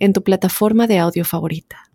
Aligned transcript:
en 0.00 0.12
tu 0.12 0.24
plataforma 0.24 0.88
de 0.88 0.98
audio 0.98 1.24
favorita. 1.24 1.90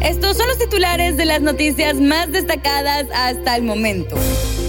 Estos 0.00 0.36
son 0.36 0.46
los 0.46 0.58
titulares 0.58 1.16
de 1.16 1.24
las 1.24 1.40
noticias 1.40 1.96
más 1.96 2.30
destacadas 2.30 3.06
hasta 3.12 3.56
el 3.56 3.62
momento. 3.62 4.16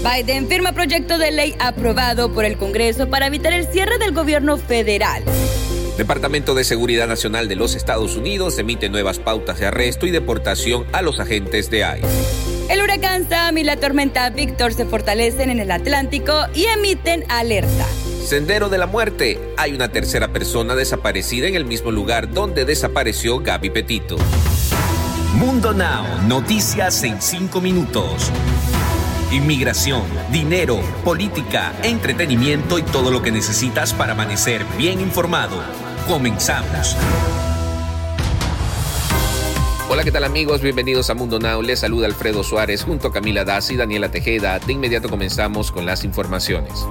Biden 0.02 0.48
firma 0.48 0.72
proyecto 0.72 1.17
de 1.17 1.31
ley 1.31 1.55
aprobado 1.59 2.34
por 2.34 2.45
el 2.45 2.58
Congreso 2.58 3.09
para 3.09 3.27
evitar 3.27 3.53
el 3.53 3.67
cierre 3.67 3.98
del 3.98 4.14
gobierno 4.14 4.58
federal. 4.58 5.23
Departamento 5.98 6.55
de 6.55 6.64
Seguridad 6.64 7.08
Nacional 7.08 7.48
de 7.48 7.55
los 7.55 7.76
Estados 7.76 8.16
Unidos 8.16 8.59
emite 8.59 8.89
nuevas 8.89 9.20
pautas 9.20 9.59
de 9.59 9.66
arresto 9.66 10.05
y 10.05 10.12
deportación 10.12 10.86
a 10.94 11.02
los 11.02 11.20
agentes 11.20 11.70
de 11.70 11.80
ICE. 11.80 12.73
El 12.73 12.81
huracán 12.81 13.28
Sam 13.30 13.58
y 13.58 13.64
la 13.64 13.78
tormenta 13.78 14.30
Víctor 14.30 14.73
se 14.73 14.86
fortalecen 14.86 15.50
en 15.50 15.59
el 15.59 15.72
Atlántico 15.72 16.34
y 16.53 16.66
emiten 16.66 17.23
alerta. 17.30 17.86
Sendero 18.26 18.70
de 18.70 18.80
la 18.80 18.88
Muerte. 18.88 19.40
Hay 19.56 19.74
una 19.74 19.90
tercera 19.90 20.30
persona 20.30 20.76
desaparecida 20.76 21.48
en 21.48 21.56
el 21.56 21.64
mismo 21.64 21.92
lugar 21.92 22.34
donde 22.34 22.66
desapareció 22.66 23.40
Gaby 23.40 23.70
Petito. 23.70 24.18
Mundo 25.36 25.74
Now, 25.74 26.28
noticias 26.28 27.04
en 27.04 27.22
cinco 27.22 27.62
minutos. 27.62 28.32
Inmigración, 29.32 30.04
dinero, 30.32 30.80
política, 31.04 31.73
entretenimiento 31.84 32.80
y 32.80 32.84
todo 32.84 33.12
lo 33.12 33.22
que 33.22 33.32
necesitas 33.32 33.94
para 33.94 34.14
amanecer 34.14 34.66
bien 34.76 35.02
informado. 35.02 35.62
Comenzamos. 36.08 36.98
Hola, 39.88 40.04
¿qué 40.04 40.12
tal 40.12 40.23
amigos? 40.23 40.62
Bienvenidos 40.62 41.12
a 41.12 41.14
Mundo 41.14 41.38
Now. 41.38 41.62
Les 41.62 41.80
saluda 41.80 42.08
Alfredo 42.08 42.44
Suárez 42.44 42.84
junto 42.84 43.10
a 43.10 43.14
Camila 43.14 43.45
Das 43.45 43.70
y 43.70 43.76
Daniela 43.76 44.10
Tejeda. 44.10 44.58
De 44.58 44.73
inmediato 44.73 45.10
comenzamos 45.10 45.72
con 45.72 45.86
las 45.86 46.04
informaciones. 46.04 46.88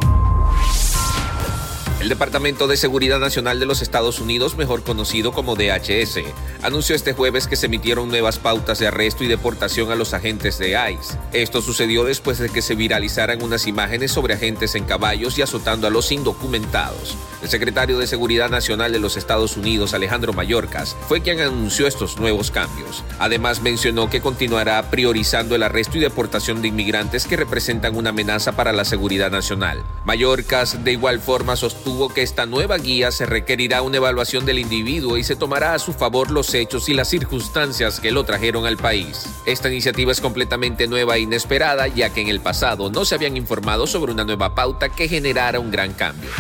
El 2.05 2.11
Departamento 2.11 2.67
de 2.67 2.77
Seguridad 2.77 3.19
Nacional 3.19 3.59
de 3.59 3.65
los 3.65 3.81
Estados 3.81 4.21
Unidos, 4.21 4.59
mejor 4.59 4.85
conocido 4.85 5.33
como 5.33 5.57
DHS, 5.57 6.19
anunció 6.63 6.95
este 6.95 7.15
jueves 7.15 7.47
que 7.47 7.57
se 7.57 7.65
emitieron 7.65 8.11
nuevas 8.11 8.39
pautas 8.39 8.79
de 8.79 8.87
arresto 8.87 9.25
y 9.25 9.27
deportación 9.27 9.91
a 9.91 9.95
los 9.95 10.13
agentes 10.13 10.59
de 10.59 10.73
ICE. 10.73 11.17
Esto 11.33 11.63
sucedió 11.63 12.05
después 12.05 12.37
de 12.37 12.51
que 12.51 12.61
se 12.61 12.75
viralizaran 12.75 13.43
unas 13.43 13.67
imágenes 13.67 14.13
sobre 14.13 14.35
agentes 14.35 14.75
en 14.75 14.85
caballos 14.85 15.39
y 15.39 15.43
azotando 15.43 15.87
a 15.87 15.91
los 15.91 16.13
indocumentados. 16.13 17.17
El 17.43 17.49
secretario 17.49 17.99
de 17.99 18.07
Seguridad 18.07 18.51
Nacional 18.51 18.93
de 18.93 19.01
los 19.01 19.17
Estados 19.17 19.57
Unidos, 19.57 19.95
Alejandro 19.95 20.35
Mayorkas, 20.35 20.97
fue 21.09 21.23
quien 21.23 21.41
anunció 21.41 21.87
estos 21.87 22.19
nuevos 22.19 22.51
cambios. 22.51 23.03
Además, 23.19 23.63
mencionó 23.63 24.11
que 24.11 24.21
continuará 24.21 24.91
priorizando 24.91 25.55
el 25.55 25.63
arresto 25.63 25.97
y 25.97 26.03
deportación 26.03 26.61
de 26.61 26.69
inmigrantes 26.69 27.27
que 27.27 27.37
representan 27.37 27.97
una 27.97 28.11
amenaza 28.11 28.53
para 28.53 28.73
la 28.73 28.85
seguridad 28.85 29.31
nacional. 29.31 29.83
Mayorkas, 30.05 30.85
de 30.85 30.93
igual 30.93 31.19
forma, 31.19 31.57
sostuvo 31.57 31.94
que 32.13 32.23
esta 32.23 32.45
nueva 32.45 32.77
guía 32.77 33.11
se 33.13 33.25
requerirá 33.25 33.83
una 33.83 33.99
evaluación 33.99 34.45
del 34.45 34.59
individuo 34.59 35.17
y 35.17 35.25
se 35.25 35.37
tomará 35.37 35.75
a 35.75 35.79
su 35.79 35.93
favor 35.93 36.31
los 36.31 36.53
hechos 36.53 36.89
y 36.89 36.95
las 36.95 37.09
circunstancias 37.09 38.01
que 38.01 38.11
lo 38.11 38.25
trajeron 38.25 38.67
al 38.67 38.77
país. 38.77 39.27
Esta 39.47 39.69
iniciativa 39.69 40.11
es 40.11 40.21
completamente 40.21 40.89
nueva 40.89 41.17
e 41.17 41.21
inesperada, 41.21 41.87
ya 41.87 42.11
que 42.11 42.21
en 42.21 42.29
el 42.29 42.41
pasado 42.41 42.91
no 42.91 43.05
se 43.05 43.15
habían 43.15 43.37
informado 43.37 43.87
sobre 43.87 44.13
una 44.13 44.25
nueva 44.25 44.55
pauta 44.55 44.89
que 44.89 45.09
generara 45.09 45.61
un 45.61 45.71
gran 45.71 45.93
cambio. 45.93 46.31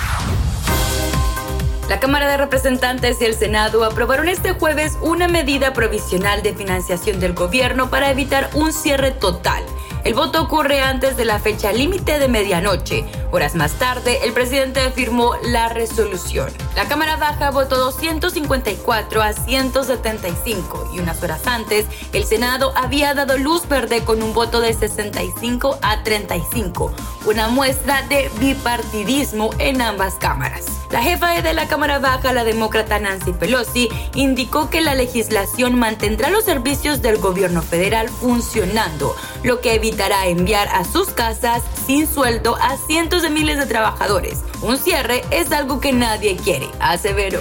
La 1.88 2.00
Cámara 2.00 2.26
de 2.28 2.36
Representantes 2.36 3.20
y 3.20 3.26
el 3.26 3.34
Senado 3.34 3.84
aprobaron 3.84 4.28
este 4.28 4.52
jueves 4.52 4.98
una 5.02 5.28
medida 5.28 5.72
provisional 5.72 6.42
de 6.42 6.54
financiación 6.54 7.20
del 7.20 7.34
gobierno 7.34 7.90
para 7.90 8.10
evitar 8.10 8.50
un 8.54 8.72
cierre 8.72 9.12
total 9.12 9.62
el 10.04 10.12
voto 10.12 10.42
ocurre 10.42 10.80
antes 10.80 11.16
de 11.16 11.24
la 11.24 11.38
fecha 11.38 11.72
límite 11.72 12.18
de 12.18 12.28
medianoche. 12.28 13.06
Horas 13.32 13.54
más 13.54 13.72
tarde, 13.72 14.20
el 14.22 14.34
presidente 14.34 14.90
firmó 14.90 15.32
la 15.44 15.70
resolución. 15.70 16.50
La 16.76 16.86
Cámara 16.86 17.16
Baja 17.16 17.50
votó 17.50 17.78
254 17.78 19.22
a 19.22 19.32
175 19.32 20.90
y 20.94 20.98
unas 20.98 21.22
horas 21.22 21.46
antes, 21.46 21.86
el 22.12 22.24
Senado 22.24 22.74
había 22.76 23.14
dado 23.14 23.38
luz 23.38 23.66
verde 23.66 24.04
con 24.04 24.22
un 24.22 24.34
voto 24.34 24.60
de 24.60 24.74
65 24.74 25.78
a 25.80 26.02
35, 26.02 26.92
una 27.26 27.48
muestra 27.48 28.02
de 28.02 28.30
bipartidismo 28.38 29.50
en 29.58 29.80
ambas 29.80 30.16
cámaras. 30.16 30.66
La 30.90 31.02
jefa 31.02 31.40
de 31.42 31.54
la 31.54 31.66
Cámara 31.66 31.98
Baja, 31.98 32.32
la 32.32 32.44
demócrata 32.44 33.00
Nancy 33.00 33.32
Pelosi, 33.32 33.88
indicó 34.14 34.70
que 34.70 34.80
la 34.80 34.94
legislación 34.94 35.76
mantendrá 35.76 36.30
los 36.30 36.44
servicios 36.44 37.02
del 37.02 37.18
gobierno 37.18 37.62
federal 37.62 38.08
funcionando, 38.08 39.16
lo 39.42 39.60
que 39.60 39.74
evitará 39.74 39.93
enviar 40.26 40.68
a 40.68 40.84
sus 40.84 41.10
casas 41.10 41.62
sin 41.86 42.06
sueldo 42.06 42.56
a 42.56 42.76
cientos 42.76 43.22
de 43.22 43.30
miles 43.30 43.58
de 43.58 43.66
trabajadores. 43.66 44.40
Un 44.62 44.78
cierre 44.78 45.22
es 45.30 45.52
algo 45.52 45.80
que 45.80 45.92
nadie 45.92 46.36
quiere, 46.36 46.68
aseveró. 46.80 47.40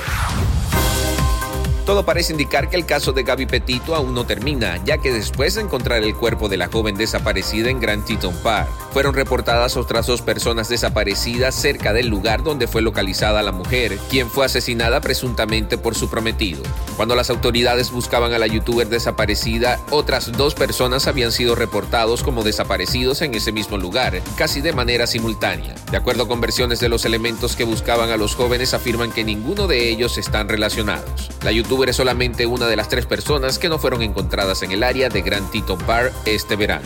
Todo 1.86 2.06
parece 2.06 2.32
indicar 2.32 2.70
que 2.70 2.78
el 2.78 2.86
caso 2.86 3.12
de 3.12 3.24
Gaby 3.24 3.46
Petito 3.46 3.94
aún 3.94 4.14
no 4.14 4.26
termina, 4.26 4.82
ya 4.86 5.00
que 5.00 5.12
después 5.12 5.56
de 5.56 5.64
encontrar 5.64 6.02
el 6.02 6.16
cuerpo 6.16 6.48
de 6.48 6.56
la 6.56 6.68
joven 6.68 6.96
desaparecida 6.96 7.70
en 7.70 7.82
Grand 7.82 8.06
Teton 8.06 8.34
Park, 8.42 8.70
fueron 8.94 9.14
reportadas 9.14 9.76
otras 9.76 10.08
dos 10.08 10.22
personas 10.22 10.70
desaparecidas 10.70 11.54
cerca 11.56 11.92
del 11.92 12.08
lugar 12.08 12.42
donde 12.42 12.68
fue 12.68 12.82
localizada 12.82 13.44
la 13.44 13.52
mujer, 13.52 13.98
quien 14.10 14.30
fue 14.30 14.46
asesinada 14.46 15.02
presuntamente 15.02 15.78
por 15.78 15.94
su 15.94 16.10
prometido. 16.10 16.64
Cuando 16.96 17.18
las 17.18 17.30
autoridades 17.30 17.92
buscaban 17.92 18.32
a 18.32 18.40
la 18.40 18.48
youtuber 18.48 18.88
desaparecida, 18.88 19.78
otras 19.90 20.32
dos 20.32 20.56
personas 20.56 21.08
habían 21.08 21.34
sido 21.34 21.54
reportados 21.54 22.24
como 22.24 22.44
desaparecidos 22.44 23.22
en 23.22 23.36
ese 23.36 23.52
mismo 23.52 23.78
lugar, 23.78 24.22
casi 24.38 24.62
de 24.62 24.72
manera 24.72 25.06
simultánea. 25.06 25.76
De 25.92 25.98
acuerdo 25.98 26.30
con 26.30 26.40
versiones 26.40 26.80
de 26.80 26.88
los 26.88 27.04
elementos 27.04 27.58
que 27.58 27.66
buscaban 27.66 28.10
a 28.10 28.18
los 28.18 28.36
jóvenes, 28.36 28.74
afirman 28.74 29.12
que 29.12 29.26
ninguno 29.26 29.68
de 29.68 29.90
ellos 29.90 30.18
están 30.18 30.48
relacionados. 30.48 31.30
La 31.44 31.52
youtuber 31.52 31.73
solamente 31.94 32.46
una 32.46 32.68
de 32.68 32.76
las 32.76 32.88
tres 32.90 33.06
personas 33.06 33.60
que 33.60 33.70
no 33.70 33.80
fueron 33.80 34.02
encontradas 34.02 34.64
en 34.64 34.72
el 34.72 34.84
área 34.84 35.10
de 35.10 35.22
Grand 35.22 35.50
Teton 35.52 35.78
Park 35.80 36.14
este 36.26 36.56
verano. 36.56 36.86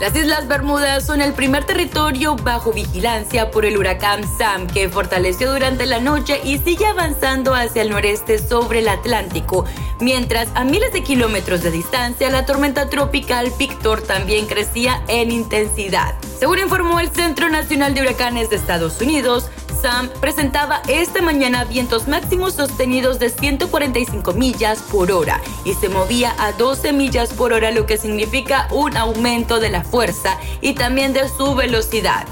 Las 0.00 0.16
Islas 0.16 0.48
Bermudas 0.48 1.04
son 1.04 1.20
el 1.20 1.34
primer 1.34 1.64
territorio 1.64 2.34
bajo 2.34 2.72
vigilancia 2.72 3.50
por 3.50 3.66
el 3.66 3.76
huracán 3.76 4.22
Sam 4.38 4.66
que 4.66 4.88
fortaleció 4.88 5.52
durante 5.52 5.84
la 5.84 6.00
noche 6.00 6.40
y 6.42 6.56
sigue 6.56 6.86
avanzando 6.86 7.54
hacia 7.54 7.82
el 7.82 7.90
noreste 7.90 8.38
sobre 8.38 8.78
el 8.78 8.88
Atlántico, 8.88 9.66
mientras 10.00 10.48
a 10.54 10.64
miles 10.64 10.94
de 10.94 11.02
kilómetros 11.02 11.62
de 11.62 11.70
distancia 11.70 12.30
la 12.30 12.46
tormenta 12.46 12.88
tropical 12.88 13.52
Victor 13.58 14.00
también 14.00 14.46
crecía 14.46 15.02
en 15.08 15.30
intensidad. 15.30 16.14
Según 16.38 16.60
informó 16.60 16.98
el 16.98 17.10
Centro 17.10 17.50
Nacional 17.50 17.92
de 17.92 18.00
Huracanes 18.00 18.48
de 18.48 18.56
Estados 18.56 18.98
Unidos, 19.02 19.50
Sam 19.80 20.10
presentaba 20.20 20.82
esta 20.88 21.22
mañana 21.22 21.64
vientos 21.64 22.06
máximos 22.06 22.54
sostenidos 22.54 23.18
de 23.18 23.30
145 23.30 24.32
millas 24.34 24.80
por 24.90 25.10
hora 25.10 25.40
y 25.64 25.74
se 25.74 25.88
movía 25.88 26.34
a 26.38 26.52
12 26.52 26.92
millas 26.92 27.32
por 27.32 27.52
hora, 27.52 27.70
lo 27.70 27.86
que 27.86 27.96
significa 27.96 28.68
un 28.70 28.96
aumento 28.96 29.58
de 29.58 29.70
la 29.70 29.82
fuerza 29.82 30.36
y 30.60 30.74
también 30.74 31.12
de 31.12 31.28
su 31.28 31.54
velocidad. 31.54 32.26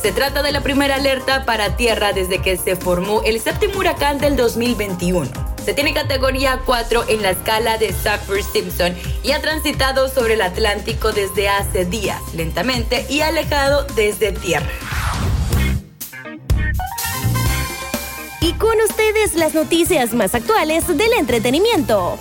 Se 0.00 0.12
trata 0.12 0.42
de 0.42 0.52
la 0.52 0.62
primera 0.62 0.96
alerta 0.96 1.44
para 1.44 1.76
tierra 1.76 2.12
desde 2.12 2.40
que 2.40 2.56
se 2.56 2.76
formó 2.76 3.22
el 3.22 3.40
séptimo 3.40 3.78
huracán 3.78 4.18
del 4.18 4.36
2021. 4.36 5.30
Se 5.64 5.74
tiene 5.74 5.94
categoría 5.94 6.60
4 6.64 7.04
en 7.08 7.22
la 7.22 7.30
escala 7.30 7.78
de 7.78 7.92
Saffir-Simpson 7.92 8.94
y 9.22 9.32
ha 9.32 9.40
transitado 9.40 10.08
sobre 10.08 10.34
el 10.34 10.42
Atlántico 10.42 11.12
desde 11.12 11.48
hace 11.48 11.84
días, 11.84 12.20
lentamente 12.34 13.06
y 13.08 13.20
alejado 13.20 13.84
desde 13.94 14.32
tierra. 14.32 14.68
Las 19.34 19.54
noticias 19.54 20.14
más 20.14 20.34
actuales 20.34 20.86
del 20.86 21.12
entretenimiento. 21.18 22.16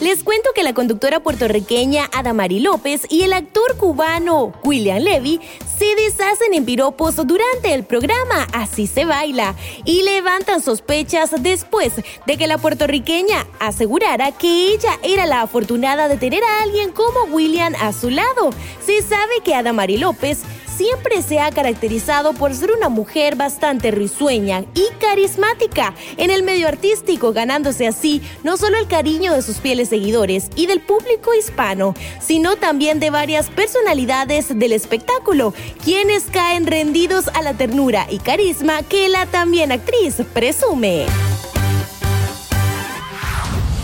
Les 0.00 0.22
cuento 0.22 0.50
que 0.54 0.62
la 0.62 0.74
conductora 0.74 1.20
puertorriqueña 1.20 2.10
Adamari 2.12 2.60
López 2.60 3.06
y 3.08 3.22
el 3.22 3.32
actor 3.32 3.78
cubano 3.78 4.52
William 4.62 4.98
Levy 4.98 5.40
se 5.78 5.86
deshacen 5.94 6.52
en 6.52 6.66
piropos 6.66 7.16
durante 7.16 7.72
el 7.72 7.84
programa 7.84 8.46
Así 8.52 8.86
se 8.86 9.06
baila 9.06 9.54
y 9.86 10.02
levantan 10.02 10.60
sospechas 10.60 11.30
después 11.42 11.94
de 12.26 12.36
que 12.36 12.46
la 12.46 12.58
puertorriqueña 12.58 13.46
asegurara 13.60 14.30
que 14.32 14.74
ella 14.74 14.98
era 15.02 15.24
la 15.24 15.40
afortunada 15.40 16.06
de 16.08 16.18
tener 16.18 16.44
a 16.44 16.62
alguien 16.62 16.92
como 16.92 17.34
William 17.34 17.72
a 17.80 17.94
su 17.94 18.10
lado. 18.10 18.50
Se 18.84 19.00
sabe 19.00 19.40
que 19.42 19.54
Adamari 19.54 19.96
López 19.96 20.42
siempre 20.76 21.22
se 21.22 21.40
ha 21.40 21.50
caracterizado 21.50 22.32
por 22.32 22.54
ser 22.54 22.72
una 22.72 22.88
mujer 22.88 23.36
bastante 23.36 23.90
risueña 23.90 24.64
y 24.74 24.86
carismática 24.98 25.94
en 26.16 26.30
el 26.30 26.42
medio 26.42 26.68
artístico, 26.68 27.32
ganándose 27.32 27.86
así 27.86 28.22
no 28.42 28.56
solo 28.56 28.78
el 28.78 28.88
cariño 28.88 29.32
de 29.32 29.42
sus 29.42 29.58
fieles 29.58 29.88
seguidores 29.88 30.48
y 30.56 30.66
del 30.66 30.80
público 30.80 31.34
hispano, 31.34 31.94
sino 32.20 32.56
también 32.56 33.00
de 33.00 33.10
varias 33.10 33.50
personalidades 33.50 34.58
del 34.58 34.72
espectáculo, 34.72 35.54
quienes 35.82 36.24
caen 36.24 36.66
rendidos 36.66 37.28
a 37.28 37.42
la 37.42 37.54
ternura 37.54 38.06
y 38.10 38.18
carisma 38.18 38.82
que 38.82 39.08
la 39.08 39.26
también 39.26 39.72
actriz 39.72 40.16
presume. 40.32 41.06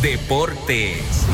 Deportes. 0.03 1.27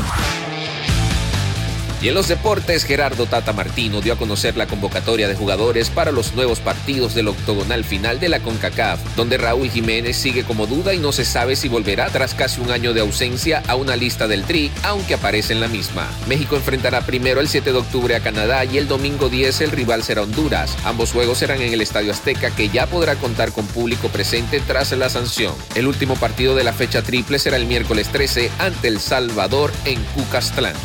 Y 1.99 2.09
en 2.09 2.13
los 2.13 2.27
deportes, 2.27 2.83
Gerardo 2.83 3.25
Tata 3.25 3.53
Martino 3.53 4.01
dio 4.01 4.13
a 4.13 4.17
conocer 4.17 4.55
la 4.55 4.67
convocatoria 4.67 5.27
de 5.27 5.35
jugadores 5.35 5.89
para 5.89 6.11
los 6.11 6.35
nuevos 6.35 6.59
partidos 6.59 7.15
del 7.15 7.27
octogonal 7.27 7.83
final 7.83 8.19
de 8.19 8.29
la 8.29 8.39
CONCACAF, 8.39 8.99
donde 9.15 9.37
Raúl 9.37 9.71
Jiménez 9.71 10.15
sigue 10.15 10.43
como 10.43 10.67
duda 10.67 10.93
y 10.93 10.99
no 10.99 11.11
se 11.11 11.25
sabe 11.25 11.55
si 11.55 11.69
volverá 11.69 12.09
tras 12.09 12.35
casi 12.35 12.61
un 12.61 12.69
año 12.69 12.93
de 12.93 13.01
ausencia 13.01 13.63
a 13.67 13.73
una 13.75 13.95
lista 13.95 14.27
del 14.27 14.43
Tri, 14.43 14.71
aunque 14.83 15.15
aparece 15.15 15.53
en 15.53 15.59
la 15.59 15.67
misma. 15.67 16.07
México 16.27 16.55
enfrentará 16.55 17.01
primero 17.01 17.41
el 17.41 17.47
7 17.47 17.71
de 17.71 17.79
octubre 17.79 18.15
a 18.15 18.19
Canadá 18.19 18.63
y 18.63 18.77
el 18.77 18.87
domingo 18.87 19.27
10 19.27 19.61
el 19.61 19.71
rival 19.71 20.03
será 20.03 20.21
Honduras. 20.21 20.77
Ambos 20.85 21.11
juegos 21.11 21.39
serán 21.39 21.61
en 21.61 21.73
el 21.73 21.81
Estadio 21.81 22.11
Azteca, 22.11 22.51
que 22.51 22.69
ya 22.69 22.85
podrá 22.85 23.15
contar 23.15 23.51
con 23.51 23.65
público 23.65 24.09
presente 24.09 24.59
tras 24.59 24.91
la 24.91 25.09
sanción. 25.09 25.55
El 25.73 25.87
último 25.87 26.15
partido 26.15 26.55
de 26.55 26.63
la 26.63 26.73
fecha 26.73 27.01
triple 27.01 27.39
será 27.39 27.57
el 27.57 27.65
miércoles 27.65 28.07
13 28.09 28.51
ante 28.59 28.87
El 28.87 28.99
Salvador 28.99 29.71
en 29.85 30.03
Cucastlán. 30.13 30.75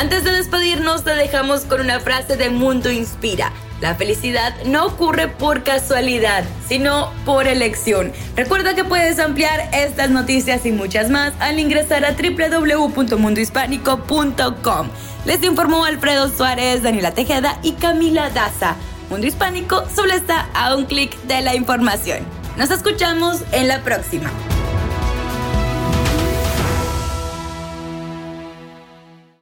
Antes 0.00 0.24
de 0.24 0.32
despedirnos, 0.32 1.04
te 1.04 1.14
dejamos 1.14 1.66
con 1.66 1.82
una 1.82 2.00
frase 2.00 2.38
de 2.38 2.48
Mundo 2.48 2.90
Inspira. 2.90 3.52
La 3.82 3.96
felicidad 3.96 4.54
no 4.64 4.86
ocurre 4.86 5.28
por 5.28 5.62
casualidad, 5.62 6.42
sino 6.66 7.12
por 7.26 7.46
elección. 7.46 8.10
Recuerda 8.34 8.74
que 8.74 8.82
puedes 8.82 9.18
ampliar 9.18 9.68
estas 9.74 10.08
noticias 10.08 10.64
y 10.64 10.72
muchas 10.72 11.10
más 11.10 11.34
al 11.38 11.58
ingresar 11.58 12.06
a 12.06 12.14
www.mundohispánico.com. 12.14 14.88
Les 15.26 15.42
informó 15.42 15.84
Alfredo 15.84 16.30
Suárez, 16.30 16.82
Daniela 16.82 17.12
Tejeda 17.12 17.58
y 17.62 17.72
Camila 17.72 18.30
Daza. 18.30 18.76
Mundo 19.10 19.26
Hispánico 19.26 19.84
solo 19.94 20.14
está 20.14 20.48
a 20.54 20.74
un 20.76 20.86
clic 20.86 21.14
de 21.24 21.42
la 21.42 21.54
información. 21.54 22.20
Nos 22.56 22.70
escuchamos 22.70 23.42
en 23.52 23.68
la 23.68 23.82
próxima. 23.82 24.30